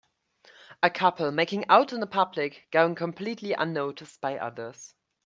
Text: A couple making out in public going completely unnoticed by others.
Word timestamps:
A 0.81 0.89
couple 0.89 1.31
making 1.31 1.65
out 1.69 1.93
in 1.93 2.01
public 2.07 2.67
going 2.71 2.95
completely 2.95 3.53
unnoticed 3.53 4.19
by 4.19 4.35
others. 4.39 4.95